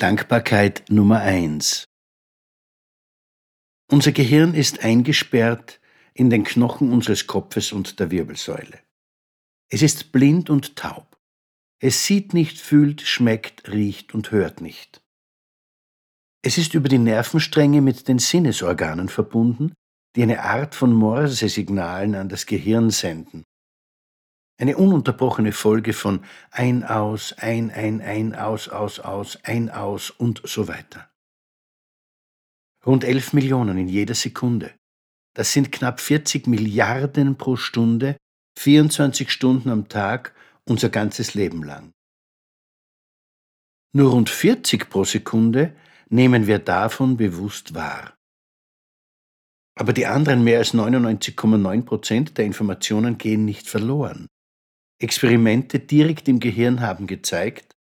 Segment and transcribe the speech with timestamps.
[0.00, 1.84] Dankbarkeit Nummer eins.
[3.92, 5.78] Unser Gehirn ist eingesperrt
[6.14, 8.80] in den Knochen unseres Kopfes und der Wirbelsäule.
[9.68, 11.18] Es ist blind und taub.
[11.80, 15.02] Es sieht nicht, fühlt, schmeckt, riecht und hört nicht.
[16.40, 19.74] Es ist über die Nervenstränge mit den Sinnesorganen verbunden,
[20.16, 23.44] die eine Art von Morsesignalen an das Gehirn senden.
[24.60, 26.20] Eine ununterbrochene Folge von
[26.50, 31.08] ein, aus, ein, ein, ein, aus, aus, aus, ein, aus und so weiter.
[32.84, 34.74] Rund 11 Millionen in jeder Sekunde.
[35.34, 38.18] Das sind knapp 40 Milliarden pro Stunde,
[38.58, 40.34] 24 Stunden am Tag,
[40.68, 41.92] unser ganzes Leben lang.
[43.94, 45.74] Nur rund 40 pro Sekunde
[46.10, 48.14] nehmen wir davon bewusst wahr.
[49.74, 54.26] Aber die anderen mehr als 99,9 Prozent der Informationen gehen nicht verloren.
[55.00, 57.76] Experimente direkt im Gehirn haben gezeigt,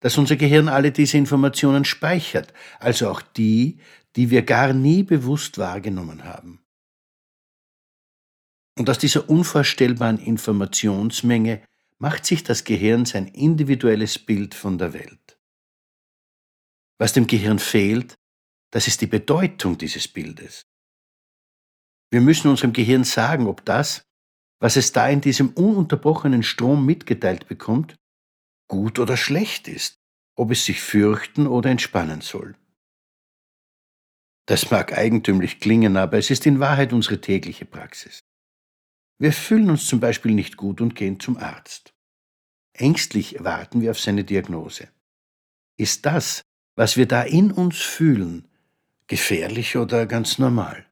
[0.00, 3.78] dass unser Gehirn alle diese Informationen speichert, also auch die,
[4.16, 6.64] die wir gar nie bewusst wahrgenommen haben.
[8.78, 11.62] Und aus dieser unvorstellbaren Informationsmenge
[11.98, 15.38] macht sich das Gehirn sein individuelles Bild von der Welt.
[16.98, 18.14] Was dem Gehirn fehlt,
[18.70, 20.66] das ist die Bedeutung dieses Bildes.
[22.10, 24.04] Wir müssen unserem Gehirn sagen, ob das,
[24.64, 27.96] was es da in diesem ununterbrochenen Strom mitgeteilt bekommt,
[28.66, 29.98] gut oder schlecht ist,
[30.36, 32.56] ob es sich fürchten oder entspannen soll.
[34.46, 38.20] Das mag eigentümlich klingen, aber es ist in Wahrheit unsere tägliche Praxis.
[39.18, 41.92] Wir fühlen uns zum Beispiel nicht gut und gehen zum Arzt.
[42.72, 44.88] Ängstlich warten wir auf seine Diagnose.
[45.76, 46.40] Ist das,
[46.74, 48.48] was wir da in uns fühlen,
[49.08, 50.86] gefährlich oder ganz normal?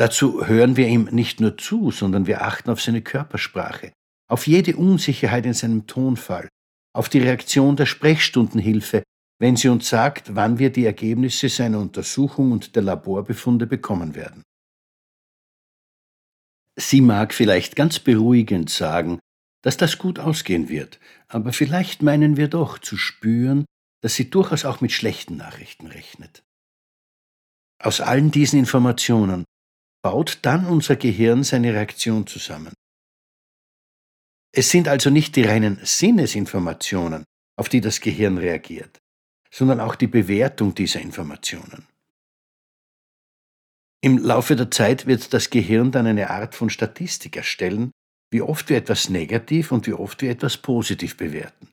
[0.00, 3.92] Dazu hören wir ihm nicht nur zu, sondern wir achten auf seine Körpersprache,
[4.30, 6.48] auf jede Unsicherheit in seinem Tonfall,
[6.96, 9.02] auf die Reaktion der Sprechstundenhilfe,
[9.38, 14.42] wenn sie uns sagt, wann wir die Ergebnisse seiner Untersuchung und der Laborbefunde bekommen werden.
[16.78, 19.18] Sie mag vielleicht ganz beruhigend sagen,
[19.62, 23.66] dass das gut ausgehen wird, aber vielleicht meinen wir doch zu spüren,
[24.02, 26.42] dass sie durchaus auch mit schlechten Nachrichten rechnet.
[27.82, 29.44] Aus allen diesen Informationen
[30.02, 32.72] baut dann unser Gehirn seine Reaktion zusammen.
[34.52, 37.24] Es sind also nicht die reinen Sinnesinformationen,
[37.56, 38.98] auf die das Gehirn reagiert,
[39.50, 41.86] sondern auch die Bewertung dieser Informationen.
[44.02, 47.92] Im Laufe der Zeit wird das Gehirn dann eine Art von Statistik erstellen,
[48.30, 51.68] wie oft wir etwas negativ und wie oft wir etwas positiv bewerten.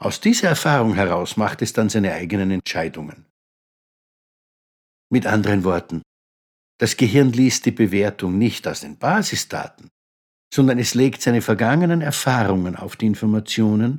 [0.00, 3.26] Aus dieser Erfahrung heraus macht es dann seine eigenen Entscheidungen.
[5.10, 6.02] Mit anderen Worten,
[6.78, 9.90] das Gehirn liest die Bewertung nicht aus den Basisdaten,
[10.52, 13.98] sondern es legt seine vergangenen Erfahrungen auf die Informationen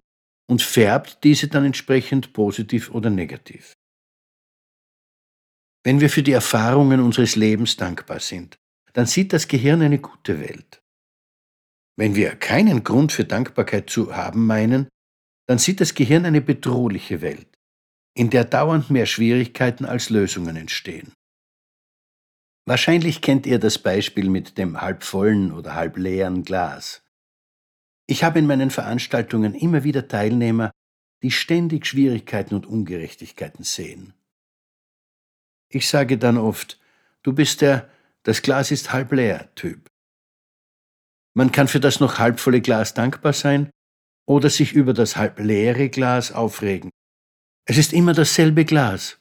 [0.50, 3.74] und färbt diese dann entsprechend positiv oder negativ.
[5.84, 8.58] Wenn wir für die Erfahrungen unseres Lebens dankbar sind,
[8.94, 10.82] dann sieht das Gehirn eine gute Welt.
[11.98, 14.88] Wenn wir keinen Grund für Dankbarkeit zu haben meinen,
[15.48, 17.48] dann sieht das Gehirn eine bedrohliche Welt,
[18.16, 21.12] in der dauernd mehr Schwierigkeiten als Lösungen entstehen.
[22.70, 27.02] Wahrscheinlich kennt ihr das Beispiel mit dem halbvollen oder halbleeren Glas.
[28.06, 30.70] Ich habe in meinen Veranstaltungen immer wieder Teilnehmer,
[31.24, 34.14] die ständig Schwierigkeiten und Ungerechtigkeiten sehen.
[35.70, 36.80] Ich sage dann oft,
[37.24, 37.90] du bist der
[38.22, 39.88] das Glas ist halb leer Typ.
[41.34, 43.72] Man kann für das noch halbvolle Glas dankbar sein
[44.28, 46.92] oder sich über das halb leere Glas aufregen.
[47.66, 49.18] Es ist immer dasselbe Glas.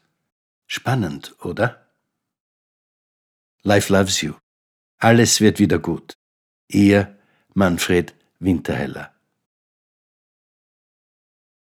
[0.67, 1.88] Spannend, oder?
[3.63, 4.35] Life loves you.
[4.99, 6.15] Alles wird wieder gut.
[6.69, 7.19] Ihr
[7.55, 9.18] Manfred Winterheller.